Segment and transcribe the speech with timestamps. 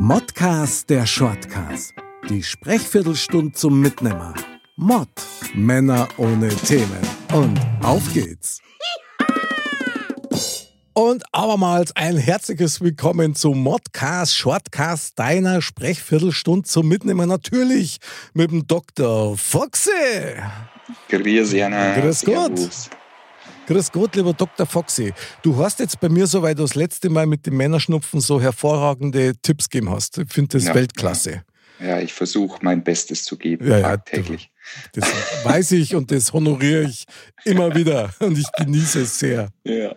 [0.00, 1.92] Modcast der Shortcast.
[2.30, 4.32] Die Sprechviertelstunde zum Mitnehmer.
[4.76, 5.08] Mod.
[5.54, 7.00] Männer ohne Themen.
[7.32, 8.60] Und auf geht's.
[10.92, 17.26] Und abermals ein herzliches Willkommen zum Modcast Shortcast deiner Sprechviertelstunde zum Mitnehmer.
[17.26, 17.98] Natürlich
[18.34, 19.36] mit dem Dr.
[19.36, 19.90] Foxy.
[21.08, 21.98] Grüß Jana.
[21.98, 22.70] Grüß Gott.
[23.68, 24.64] Grüß Gott, lieber Dr.
[24.64, 25.12] Foxy.
[25.42, 28.40] Du hast jetzt bei mir so, weil du das letzte Mal mit dem Männerschnupfen so
[28.40, 30.16] hervorragende Tipps gegeben hast.
[30.16, 31.42] Ich finde das Ja, Weltklasse.
[31.78, 34.50] Ja, ich versuche mein Bestes zu geben, Ja, ja, tagtäglich.
[34.94, 35.04] Das
[35.44, 37.04] weiß ich und das honoriere ich
[37.44, 39.50] immer wieder und ich genieße es sehr.
[39.64, 39.94] Ja.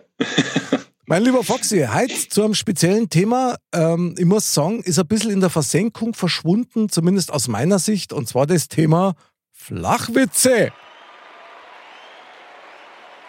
[1.06, 3.56] Mein lieber Foxy, heute zu einem speziellen Thema.
[3.72, 8.12] Ähm, ich muss sagen, ist ein bisschen in der Versenkung verschwunden, zumindest aus meiner Sicht,
[8.12, 9.14] und zwar das Thema
[9.50, 10.72] Flachwitze.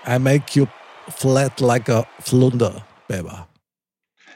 [0.07, 0.67] I make you
[1.09, 3.29] flat like a flunder, baby.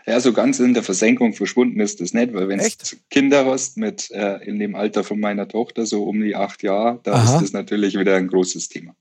[0.06, 2.66] ja, so ganz in der Versenkung verschwunden ist das nicht, weil wenn du
[3.10, 7.00] Kinder hast mit äh, in dem Alter von meiner Tochter, so um die acht Jahre,
[7.04, 7.36] da Aha.
[7.36, 8.96] ist das natürlich wieder ein großes Thema.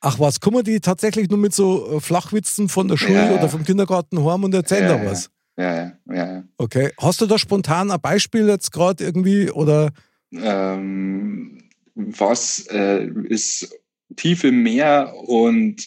[0.00, 3.48] Ach was, kommen die tatsächlich nur mit so äh, Flachwitzen von der Schule Ja, oder
[3.48, 5.30] vom Kindergarten heim und erzählen Ja, da was?
[5.58, 6.14] Ja, ja, ja.
[6.14, 6.44] ja.
[6.58, 6.92] Okay.
[6.98, 9.90] Hast du da spontan ein Beispiel jetzt gerade irgendwie oder
[10.32, 11.62] Ähm,
[11.94, 13.74] was äh, ist
[14.16, 15.86] tief im Meer und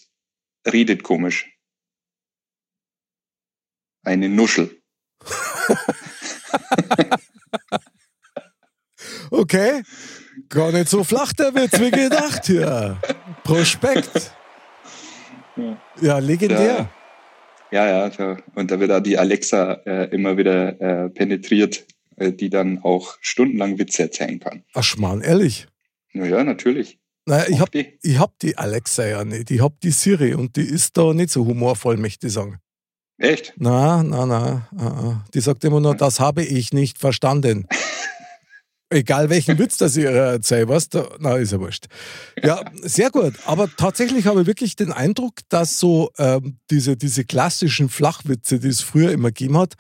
[0.65, 1.49] redet komisch?
[4.03, 4.81] Eine Nuschel.
[9.31, 9.83] Okay,
[10.49, 12.97] gar nicht so flach der Witz wie gedacht hier.
[13.43, 14.33] Prospekt.
[15.55, 15.77] Ja.
[16.01, 16.89] Ja, legendär.
[17.71, 21.85] Ja, ja, da, und da wird auch die Alexa äh, immer wieder äh, penetriert,
[22.15, 24.63] äh, die dann auch stundenlang Witze erzählen kann.
[24.73, 25.67] Ach Schmarrn, ehrlich.
[26.13, 26.98] Naja, natürlich.
[27.29, 27.99] Naja, ich Auch hab, die.
[28.01, 29.51] ich hab die Alexa ja nicht.
[29.51, 32.57] Ich hab die Siri und die ist da nicht so humorvoll, möchte ich sagen.
[33.19, 33.53] Echt?
[33.57, 35.25] Na, na, na.
[35.33, 37.67] Die sagt immer nur, das habe ich nicht verstanden.
[38.89, 40.89] Egal welchen Witz das ihr erzählt, was?
[40.89, 41.85] Da, na, ist ja wurscht.
[42.41, 43.35] Ja, sehr gut.
[43.45, 48.69] Aber tatsächlich habe ich wirklich den Eindruck, dass so ähm, diese, diese klassischen Flachwitze, die
[48.69, 49.75] es früher immer gegeben hat,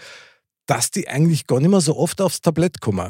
[0.67, 3.09] dass die eigentlich gar nicht mehr so oft aufs Tablett kommen.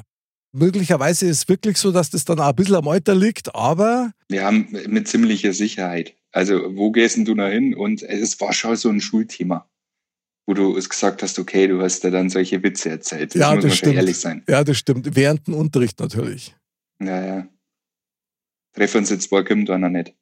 [0.52, 4.12] Möglicherweise ist es wirklich so, dass das dann auch ein bisschen am Alter liegt, aber
[4.30, 6.16] Wir haben mit ziemlicher Sicherheit.
[6.32, 7.74] Also, wo gehst denn du da hin?
[7.76, 9.70] Und es war schon so ein Schulthema,
[10.48, 13.34] wo du es gesagt hast, okay, du hast da dann solche Witze erzählt.
[13.36, 13.90] Das Ja, muss das man stimmt.
[13.94, 14.44] schon ehrlich sein.
[14.48, 15.16] ja, das stimmt.
[15.16, 16.56] Während dem Unterricht natürlich.
[17.02, 17.48] Ja, ja.
[18.74, 20.14] Treffen uns jetzt zwei kommt einer nicht.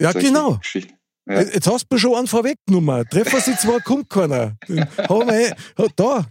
[0.00, 0.56] Ja, Solche genau.
[0.58, 0.94] Geschichten.
[1.26, 1.40] Ja.
[1.40, 3.06] Jetzt hast du schon einen vorweggenommen.
[3.08, 4.56] Treffen sie zwar, kommt keiner.
[4.68, 5.52] Den eh-
[5.96, 6.26] da,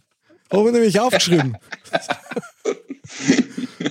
[0.52, 1.58] habe ich nämlich aufgeschrieben.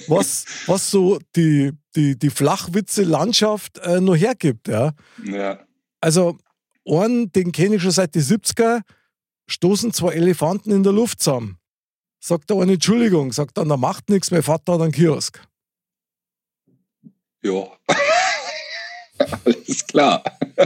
[0.08, 4.68] Was, was so die, die, die Flachwitze-Landschaft äh, noch hergibt.
[4.68, 4.92] Ja.
[5.24, 5.60] ja.
[6.00, 6.38] Also,
[6.86, 8.82] einen, den kenne ich schon seit den 70er,
[9.48, 11.58] stoßen zwei Elefanten in der Luft zusammen.
[12.20, 15.40] Sagt der eine Entschuldigung, sagt dann, da macht nichts, mein Vater hat einen Kiosk.
[17.42, 17.66] Ja.
[19.44, 20.22] Alles klar.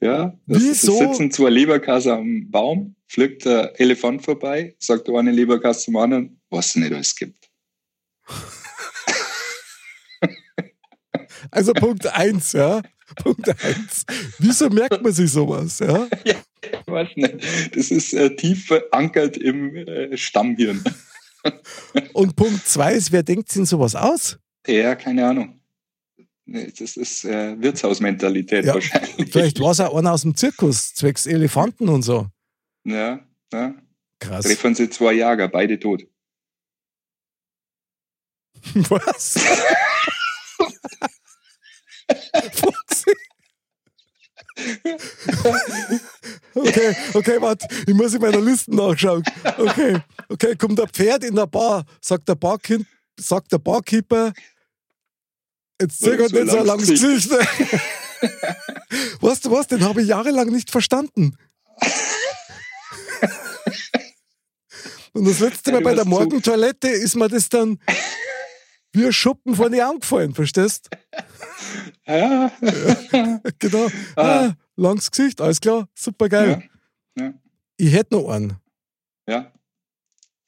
[0.00, 0.92] ja, das, Wieso?
[0.92, 5.96] es sitzen zwei Leberkasse am Baum, pflückt der Elefant vorbei, sagt der eine Leberkasse zum
[5.96, 7.50] anderen, was es nicht alles gibt.
[11.50, 12.82] Also Punkt eins, ja.
[13.16, 14.04] Punkt eins.
[14.38, 16.06] Wieso merkt man sich sowas, ja?
[16.60, 17.76] Ich weiß nicht.
[17.76, 20.82] Das ist äh, tief verankert im äh, Stammhirn.
[22.12, 24.38] Und Punkt zwei ist, wer denkt sich sowas aus?
[24.66, 25.60] Ja, keine Ahnung.
[26.46, 29.30] Das ist äh, Wirtshausmentalität Ja, wahrscheinlich.
[29.30, 32.26] Vielleicht war es auch einer aus dem Zirkus, zwecks Elefanten und so.
[32.84, 33.20] Ja,
[33.52, 33.74] ja.
[34.20, 34.44] Krass.
[34.44, 36.04] Treffen sie zwei Jager, beide tot.
[38.74, 39.38] Was?
[46.54, 49.22] Okay, okay, warte, ich muss in meiner Liste nachschauen.
[49.56, 52.86] Okay, okay, kommt ein Pferd in der Bar, sagt der, Barkind,
[53.18, 54.32] sagt der Barkeeper,
[55.80, 57.30] jetzt ein nicht so ein langes Gesicht.
[59.20, 61.36] weißt du was, den habe ich jahrelang nicht verstanden.
[65.18, 67.78] Und das letzte Ja, Mal bei der Morgentoilette ist mir das dann
[68.92, 70.88] wie ein Schuppen von die Augen gefallen, verstehst?
[72.06, 72.50] Ja,
[73.58, 73.86] Genau.
[74.16, 74.22] Ah.
[74.46, 76.68] Ah, langes Gesicht, alles klar, super geil.
[77.18, 77.34] ja, ja,
[77.76, 78.56] Ich hätte noch einen.
[79.28, 79.52] ja.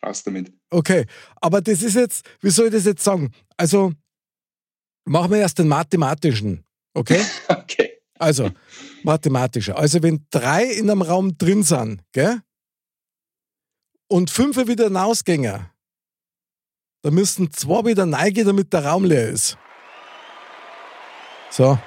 [0.02, 0.50] Raus damit.
[0.70, 1.04] Okay,
[1.42, 3.30] aber das ist jetzt, wie soll ich das jetzt sagen?
[3.58, 3.92] Also,
[5.04, 6.64] machen wir erst den mathematischen.
[6.94, 7.20] Okay?
[7.48, 7.90] Okay.
[8.18, 8.50] Also,
[9.02, 9.76] mathematischer.
[9.76, 12.40] Also, wenn drei in einem Raum drin sind, gell?
[14.10, 15.66] Und fünf wieder hinausgängen,
[17.02, 19.56] dann müssen zwei wieder reingehen, damit der Raum leer ist.
[21.48, 21.78] So.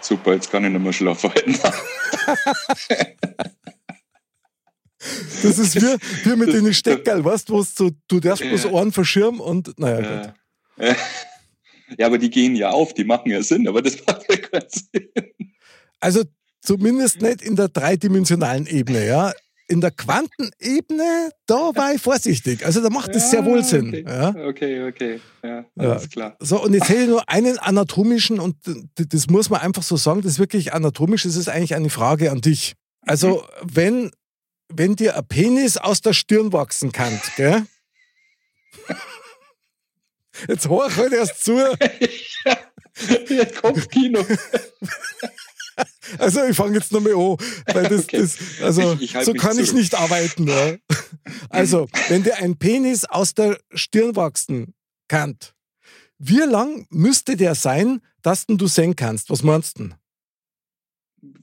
[0.00, 1.30] Super, jetzt kann ich nicht mehr schlafen.
[5.42, 8.66] Das ist wie, wie mit den Steckerl, weißt du, so, du darfst bloß.
[8.66, 10.34] Ohren verschirmen und naja, gut.
[10.78, 10.96] Ja.
[11.98, 14.68] ja, aber die gehen ja auf, die machen ja Sinn, aber das macht ja keinen
[14.70, 15.10] Sinn.
[16.00, 16.22] Also
[16.62, 19.32] zumindest nicht in der dreidimensionalen Ebene, ja.
[19.72, 22.66] In der Quantenebene, da war ich vorsichtig.
[22.66, 23.88] Also da macht es sehr wohl Sinn.
[23.88, 24.28] Okay, Ja.
[24.46, 25.20] okay, okay.
[25.42, 25.90] Ja, Ja.
[25.92, 26.36] alles klar.
[26.40, 28.56] So, und jetzt hätte ich nur einen anatomischen, und
[28.96, 32.30] das muss man einfach so sagen, das ist wirklich anatomisch, das ist eigentlich eine Frage
[32.30, 32.74] an dich.
[33.06, 34.10] Also, wenn,
[34.68, 37.64] wenn dir ein Penis aus der Stirn wachsen kann, gell?
[40.48, 41.52] Jetzt hör ich halt erst zu.
[43.28, 44.20] ja, Kopfkino.
[46.18, 47.36] Also ich fange jetzt nochmal an,
[47.74, 48.18] weil das, Okay.
[48.18, 49.80] das also Ich- ich halt so kann ich zurück.
[49.80, 50.46] nicht arbeiten.
[50.48, 50.76] Ja.
[51.50, 54.74] Also, wenn dir ein Penis aus der Stirn wachsen
[55.08, 55.36] kann,
[56.18, 59.30] wie lang müsste der sein, dass du sehen kannst?
[59.30, 59.84] Was meinst du?
[59.84, 59.94] denn?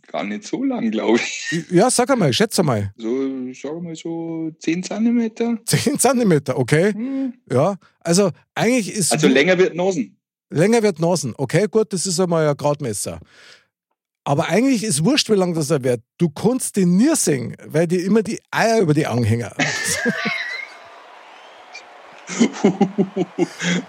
[0.08, 1.66] Gar nicht so lang, glaube ich.
[1.72, 2.94] Ja, sag einmal, schätze mal.
[2.98, 5.58] So, wir mal so 10 Zentimeter.
[5.66, 6.92] 10 Zentimeter, okay?
[6.94, 7.34] Hm.
[7.50, 10.18] Ja, also eigentlich ist Also länger wird Nosen.
[10.50, 11.34] länger wird Nasen.
[11.38, 13.20] Okay, gut, das ist einmal ein Gradmesser.
[14.30, 16.04] Aber eigentlich ist wurscht, wie lang das er wird.
[16.20, 19.50] Du kannst den nie sehen, weil dir immer die Eier über die Augen hängen.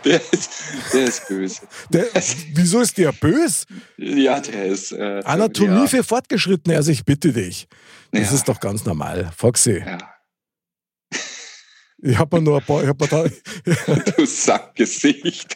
[0.03, 0.51] der, ist,
[0.95, 1.61] der ist böse.
[1.91, 2.07] Der,
[2.55, 3.67] wieso ist der böse?
[3.99, 4.93] Ja, der ist.
[4.93, 7.69] Äh, Anatomie ja, für Fortgeschrittene, also ich bitte dich.
[8.11, 8.35] Das Ja.
[8.37, 9.31] ist doch ganz normal.
[9.37, 9.99] Foxy, Ja,
[12.03, 13.25] ich hab mir nur ein paar, ich hab mir da,
[14.17, 15.55] du Sackgesicht.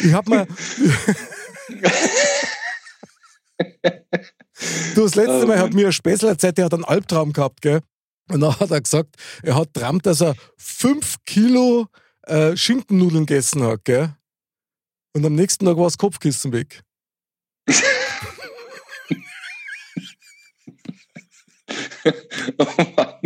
[0.00, 0.48] ich hab mir,
[3.58, 7.62] du, das letzte Oh Mal hat mir ein Späßler erzählt, der hat einen Albtraum gehabt,
[7.62, 7.80] gell?
[8.28, 11.86] Und dann hat er gesagt, er hat träumt, dass er fünf Kilo
[12.22, 14.14] äh, Schinkennudeln gegessen hat, gell?
[15.14, 16.82] Und am nächsten Tag war das Kopfkissen weg.
[22.58, 22.64] Oh
[22.96, 23.16] Mann.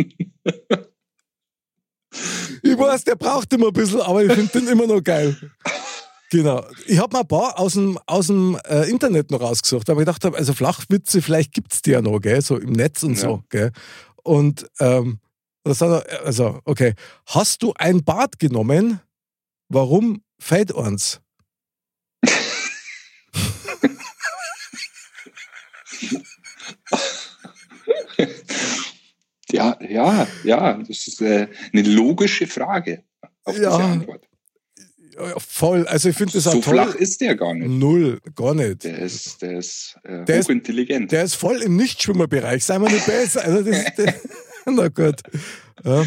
[2.63, 5.37] Ich weiß, der braucht immer ein bisschen, aber ich finde den immer noch geil.
[6.31, 6.65] Genau.
[6.87, 10.05] Ich habe mal ein paar aus dem, aus dem äh, Internet noch rausgesucht, aber ich
[10.05, 12.41] dachte, also Flachwitze, vielleicht gibt es die ja noch, gell?
[12.41, 13.19] so im Netz und Ja.
[13.21, 13.43] so.
[13.49, 13.71] Gell?
[14.23, 15.19] Und ähm,
[15.65, 16.93] das hat er, also, okay.
[17.27, 19.01] Hast du ein Bad genommen?
[19.67, 21.19] Warum fällt uns?
[29.51, 33.03] Ja, ja, ja, das ist äh, eine logische Frage
[33.43, 33.69] auf Ja.
[33.77, 34.27] diese Antwort.
[35.37, 35.87] Voll.
[35.87, 37.67] Also ich finde das auch So flach ist der gar nicht.
[37.69, 38.83] Null, gar nicht.
[38.83, 41.11] Der ist, der ist äh, Der ist- hochintelligent.
[41.11, 43.43] Der ist voll im Nichtschwimmerbereich, sei mal nicht besser.
[43.43, 44.13] Also das, das,
[44.65, 45.21] na gut.
[45.83, 46.05] Ja.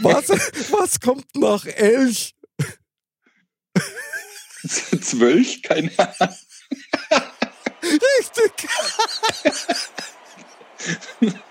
[0.00, 2.34] Was, was kommt nach Elch?
[5.00, 5.62] Zwölf?
[5.62, 6.34] Keine Ahnung.
[7.82, 8.68] Richtig.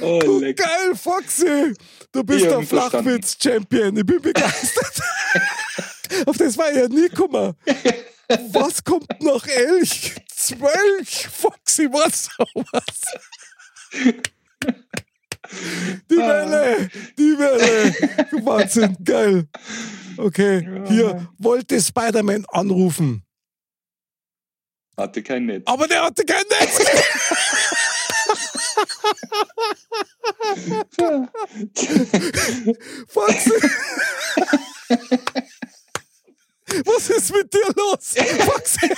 [0.00, 0.56] Oh, leck.
[0.56, 1.74] Geil, Foxy.
[2.10, 2.62] Du bist Ich der.
[2.62, 3.96] Flachwitz-Champion.
[3.96, 5.00] Ich bin begeistert.
[6.26, 7.54] Auf das war ich ja nie gekommen.
[8.50, 10.14] Was kommt nach Elch?
[10.34, 11.08] Zwölf.
[11.08, 13.02] Foxy, was sowas?
[16.10, 16.88] Die Welle,
[17.18, 17.94] die Welle.
[18.44, 19.46] Wahnsinn, geil.
[20.16, 23.22] Okay, hier, wollte Spider-Man anrufen.
[24.96, 25.62] Hatte kein Netz.
[25.66, 26.78] Aber der hatte kein Netz.
[33.08, 33.52] Foxy.
[36.84, 38.14] Was ist mit dir los?
[38.46, 38.88] Foxy.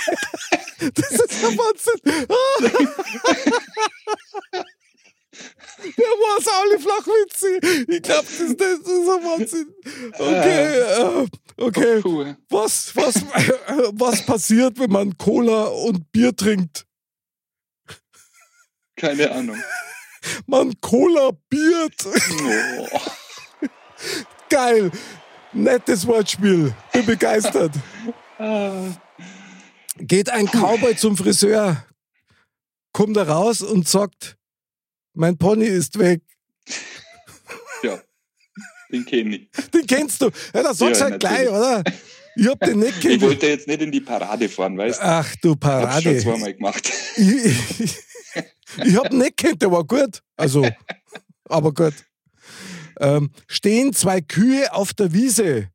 [0.93, 1.99] Das ist der Wahnsinn.
[5.97, 7.59] Der war's alle Flachwitze.
[7.91, 9.73] Ich glaube, das, das ist ein Wahnsinn.
[10.13, 11.27] Okay, äh,
[11.57, 12.35] okay.
[12.49, 13.15] Was, was,
[13.91, 16.85] was passiert, wenn man Cola und Bier trinkt?
[18.95, 19.57] Keine Ahnung.
[20.47, 22.05] Man Cola biert.
[22.05, 22.99] Oh.
[24.49, 24.91] Geil.
[25.53, 26.73] Nettes Wortspiel.
[26.91, 27.71] Bin begeistert.
[29.99, 31.85] Geht ein Cowboy zum Friseur,
[32.91, 34.35] kommt er raus und sagt,
[35.13, 36.21] mein Pony ist weg.
[37.81, 38.01] Ja,
[38.91, 39.49] den kenne ich.
[39.71, 40.29] Den kennst du.
[40.53, 41.81] Ja, da sagst Ja, halt gleich, oder?
[42.35, 43.21] Ich hab den nicht Ich kennt.
[43.21, 45.05] wollte jetzt nicht in die Parade fahren, weißt du?
[45.05, 46.17] Ach du Hab's schon Parade.
[46.17, 46.91] zweimal gemacht.
[47.15, 47.97] Ich, ich,
[48.83, 50.21] ich hab ihn nicht kennt, der war gut.
[50.35, 50.67] Also,
[51.49, 51.93] aber gut.
[52.99, 55.69] Ähm, stehen zwei Kühe auf der Wiese.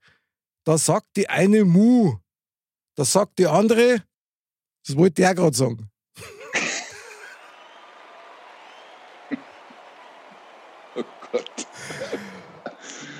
[0.64, 2.16] Da sagt die eine Mu.
[2.96, 4.02] Da sagt die andere,
[4.86, 5.90] das wollte der gerade sagen.
[10.96, 11.66] Oh Gott.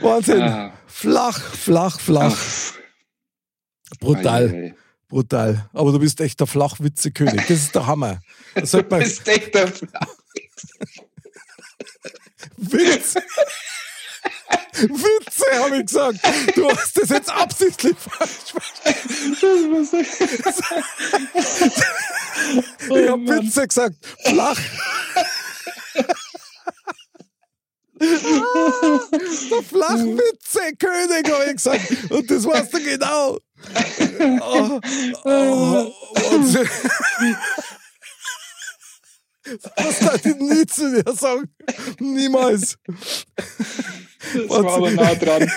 [0.01, 0.43] Wahnsinn.
[0.43, 0.73] Ah.
[0.87, 2.37] Flach, flach, flach.
[2.37, 4.51] Ach, Brutal.
[4.51, 4.75] ei, ei.
[5.11, 5.69] Brutal.
[5.73, 7.47] Aber du bist echt der Flachwitze-König.
[7.49, 8.21] Das ist der Hammer.
[8.55, 9.73] Das Du bist echt der
[12.57, 13.15] Witz.
[14.79, 16.21] Witze, habe ich gesagt.
[16.57, 20.07] Du hast das jetzt absichtlich falsch verstanden.
[22.89, 23.97] Oh Ich habe Witze gesagt.
[24.25, 24.61] Flach.
[28.01, 32.11] Der Flachwitze-König, habe ich gesagt.
[32.11, 33.39] Und das warst du genau.
[34.43, 34.81] Oh,
[35.25, 36.69] oh, Wahnsinn.
[39.77, 41.49] Das darf ich nie zu dir sagen.
[41.99, 42.77] Niemals.
[42.87, 45.51] Das war aber nah dran.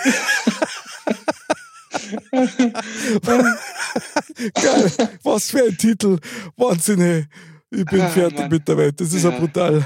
[4.53, 4.91] Geil.
[5.23, 6.17] Was für ein Titel.
[6.57, 7.25] Wahnsinn, ey.
[7.71, 8.49] Ich bin Ah, fertig Mann.
[8.49, 8.99] mit der Welt.
[8.99, 9.39] Das ist ja Ja.
[9.39, 9.85] brutal.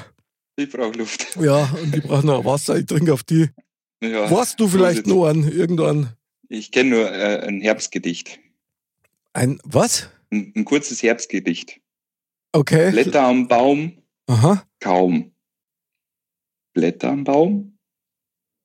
[0.57, 1.37] Ich brauche Luft.
[1.39, 2.77] Ja, und ich brauche noch Wasser.
[2.77, 3.49] Ich trinke auf die.
[4.01, 5.47] Ja, Warst du vielleicht noch einen?
[5.51, 6.13] Irgendwann.
[6.49, 8.39] Ich kenne nur äh, ein Herbstgedicht.
[9.33, 10.09] Ein, was?
[10.31, 11.79] Ein, ein kurzes Herbstgedicht.
[12.53, 12.91] Okay.
[12.91, 14.65] Blätter am Baum, Aha.
[14.79, 15.33] kaum.
[16.73, 17.77] Blätter am Baum,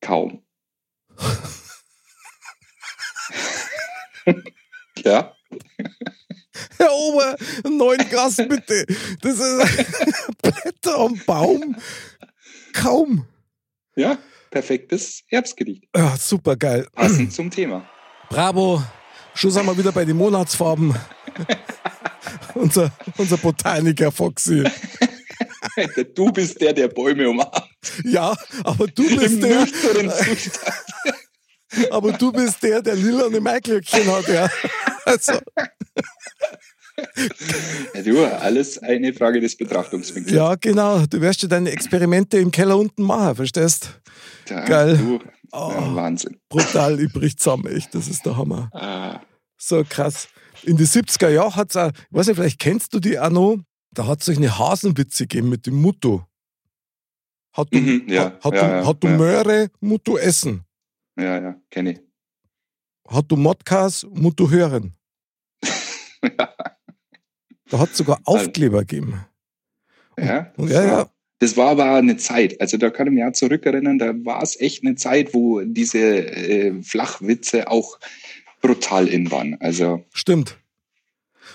[0.01, 0.43] kaum.
[5.05, 5.35] ja,
[6.79, 8.87] Herr Ober, einen neuen Gast bitte.
[9.21, 11.77] Das ist Blätter am Baum.
[12.73, 13.27] Kaum.
[13.97, 14.19] ja,
[14.53, 15.85] perfektes Herbstgedicht.
[15.97, 16.87] Ja, super geil.
[16.95, 17.85] Passend zum Thema.
[18.29, 18.81] Bravo.
[19.35, 20.95] Schon sind wir wieder bei den Monatsfarben.
[22.55, 24.63] unser, unser Botaniker Foxy.
[26.15, 27.65] Du bist der, der Bäume umarmt.
[28.05, 30.75] Ja, aber du Im bist der, nüchternen Zustand.
[31.91, 34.49] aber du bist der, der lilane Maiglöckchen hat, ja.
[35.07, 35.33] Also,
[37.95, 40.35] Ja, du, alles eine Frage des Betrachtungswinkels.
[40.37, 41.07] ja, genau.
[41.07, 43.99] Du wirst ja deine Experimente im Keller unten machen, verstehst?
[44.53, 44.97] Ja, geil.
[44.99, 45.19] Du,
[45.55, 45.71] Oh.
[45.71, 46.41] ja, Wahnsinn.
[46.49, 47.95] Brutal, ich brich zusammen, echt.
[47.95, 48.71] Das ist der Hammer.
[48.73, 49.21] Ah,
[49.59, 50.29] So krass.
[50.63, 53.29] In die 70er Jahren hat es auch, ich weiß nicht, vielleicht kennst du die auch
[53.29, 53.59] noch,
[53.93, 56.27] da hat es solche Hasenwitze gegeben mit dem Mutto.
[57.53, 59.17] Hat du, Mhm, ja, hat, hat, ja, du, ja, hat du ja.
[59.19, 60.65] Möhre, Mutto essen.
[61.19, 62.01] ja, ja, kenne ich.
[63.09, 64.97] Hat du Modcast, Mutto hören.
[67.71, 69.25] Da hat es sogar Aufkleber gegeben.
[70.19, 71.11] Ja, Und ja, ja.
[71.43, 72.61] Das war aber eine Zeit.
[72.61, 75.99] Also da kann ich mich auch zurückerinnern, da war es echt eine Zeit, wo diese
[75.99, 77.99] äh, Flachwitze auch
[78.61, 79.57] brutal in waren.
[79.61, 80.57] Also, Stimmt.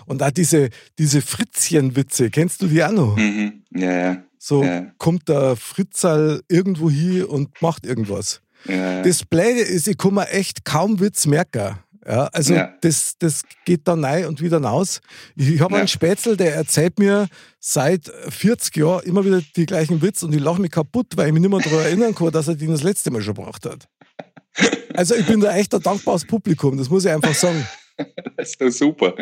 [0.06, 3.16] Und auch diese, diese Fritzchenwitze, kennst du die auch noch?
[3.18, 4.92] mhm, ja, ja, So Ja.
[4.98, 8.42] kommt der Fritzal irgendwo hier und macht irgendwas.
[8.66, 9.02] ja.
[9.04, 11.78] Das Blöde ist, ich kann mir echt kaum Witz merken.
[12.08, 12.74] Ja, also Ja.
[12.82, 15.02] das, das geht dann rein und wieder raus.
[15.36, 15.80] Ich, ich habe Ja.
[15.80, 17.28] einen Spätzl, der erzählt mir
[17.60, 21.34] seit 40 Jahren immer wieder die gleichen Witz und ich lache mich kaputt, weil ich
[21.34, 23.88] mich nicht mehr daran erinnern kann, dass er den das letzte Mal schon gebracht hat.
[24.94, 27.68] Also ich bin da echt ein dankbares Publikum, das muss ich einfach sagen.
[28.38, 29.14] das ist doch super.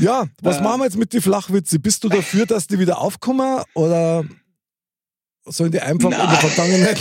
[0.00, 1.78] Ja, was machen wir jetzt mit den Flachwitze?
[1.78, 4.24] Bist du dafür, dass die wieder aufkommen oder
[5.44, 6.24] sollen die einfach Na.
[6.24, 7.00] in der Vergangenheit?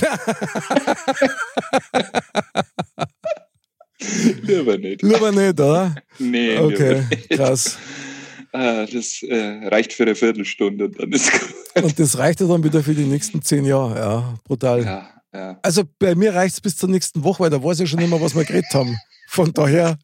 [4.42, 5.01] Lieber nicht.
[5.01, 5.96] Lieber nicht, oder?
[6.20, 7.77] Nee, Okay, krass.
[8.54, 11.84] Ah, das äh, reicht für eine Viertelstunde und dann ist gut.
[11.84, 14.00] Und das reicht ja dann wieder für die nächsten zehn Jahre.
[14.00, 14.84] Ja, brutal.
[14.84, 15.60] Ja, ja.
[15.62, 18.20] Also bei mir reicht es bis zur nächsten Woche, weil da weiß ich schon immer,
[18.22, 18.98] was wir geredet haben.
[19.30, 19.98] Von daher,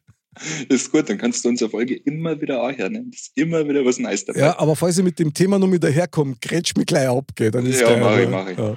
[0.68, 2.92] Ist gut, dann kannst du unsere Folge immer wieder anhören.
[2.92, 3.04] Ne?
[3.10, 4.40] Das ist immer wieder was Neues dabei.
[4.40, 7.50] ja, aber falls ich mit dem Thema noch mit daherkomme, grätsch mich gleich ab, gell,
[7.50, 8.00] dann ist Ja, geil.
[8.00, 8.58] mach ich, mach ich.
[8.58, 8.76] Ja.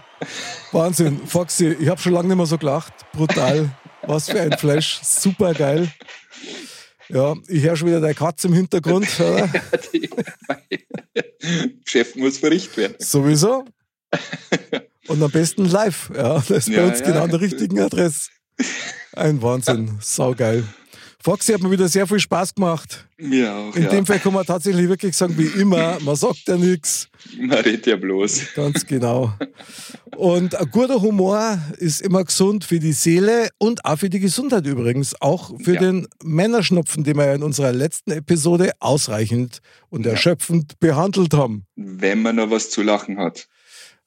[0.72, 2.94] Wahnsinn, Foxy, ich habe schon lange nicht mehr so gelacht.
[3.14, 3.70] Brutal.
[4.04, 5.00] Was für ein Flash.
[5.04, 5.92] Super geil.
[7.10, 9.08] Ja, ich höre schon wieder deine Katze im Hintergrund.
[9.20, 9.50] Oder?
[11.86, 12.96] Chef muss verrichtet werden.
[13.00, 13.66] Sowieso.
[15.08, 16.12] Und am besten live.
[16.16, 17.06] Ja, das ist bei Ja, uns ja.
[17.08, 18.30] genau an der richtigen Adresse.
[19.14, 19.98] Ein Wahnsinn.
[20.02, 20.64] Saugeil.
[21.28, 23.06] Foxy hat mir wieder sehr viel Spaß gemacht.
[23.18, 23.90] Mir auch, In ja.
[23.90, 27.10] dem Fall kann man tatsächlich wirklich sagen, wie immer, man sagt ja nichts.
[27.38, 28.54] Man redet ja bloß.
[28.56, 29.34] Ganz genau.
[30.16, 34.66] Und ein guter Humor ist immer gesund für die Seele und auch für die Gesundheit
[34.66, 35.20] übrigens.
[35.22, 35.82] Auch für Ja.
[35.82, 40.14] den Männerschnupfen, den wir ja in unserer letzten Episode ausreichend und Ja.
[40.14, 41.66] erschöpfend behandelt haben.
[41.76, 43.50] Wenn man noch was zu lachen hat.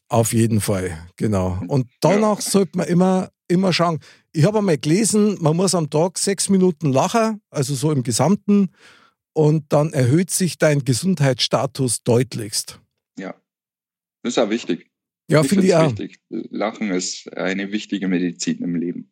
[0.09, 1.61] Auf jeden Fall, genau.
[1.69, 4.01] Und danach sollte man immer, immer schauen.
[4.33, 8.71] Ich habe einmal gelesen, man muss am Tag sechs Minuten lachen, also so im Gesamten,
[9.33, 12.81] und dann erhöht sich dein Gesundheitsstatus deutlichst.
[14.23, 14.91] Das ist auch wichtig.
[15.29, 15.99] Ja, finde ich find's auch.
[15.99, 16.21] wichtig.
[16.29, 19.10] Lachen ist eine wichtige Medizin im Leben.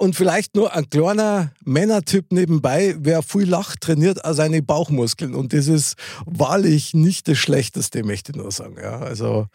[0.00, 5.34] Und vielleicht nur ein kleiner Männertipp nebenbei, wer viel lacht, trainiert auch seine Bauchmuskeln.
[5.34, 8.76] Und das ist wahrlich nicht das Schlechteste, möchte ich nur sagen.
[8.82, 9.46] Ja, also,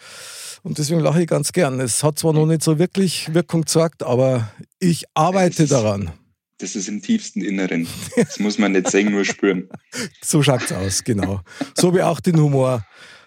[0.61, 1.79] und deswegen lache ich ganz gern.
[1.79, 6.11] Es hat zwar noch nicht so wirklich Wirkung gezeigt, aber ich arbeite ist- daran.
[6.59, 7.87] Das ist im tiefsten Inneren.
[8.15, 9.67] Das muss man nicht sehen, nur spüren.
[10.21, 11.41] So schaut's aus, genau.
[11.75, 12.85] So wie auch den Humor.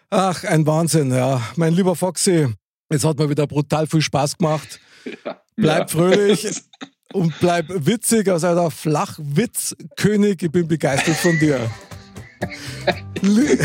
[0.08, 1.42] Ach, ein Wahnsinn, ja.
[1.56, 2.46] Mein lieber Foxy,
[2.88, 4.78] es hat mir wieder brutal viel Spaß gemacht.
[5.24, 5.88] Ja, bleib ja.
[5.88, 6.46] fröhlich
[7.12, 10.42] und bleib witzig, also der Flachwitzkönig.
[10.42, 11.70] Ich bin begeistert von dir.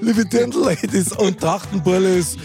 [0.00, 2.36] Liebe Dirndl-Ladies und Trachtenbullis,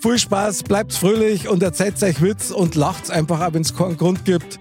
[0.00, 3.96] viel Spaß, bleibt fröhlich und erzählt euch Witz und lacht einfach, auch wenn es keinen
[3.96, 4.58] Grund gibt.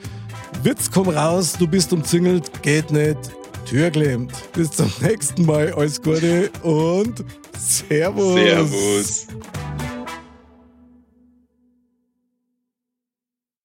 [0.63, 3.17] Witz, komm raus, du bist umzingelt, geht nicht,
[3.65, 4.33] Tür klemmt.
[4.53, 7.25] Bis zum nächsten Mal, alles Gute und
[7.57, 8.35] Servus.
[8.35, 9.27] Servus.